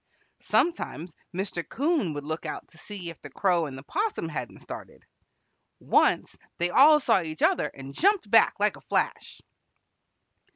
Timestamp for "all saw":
6.71-7.21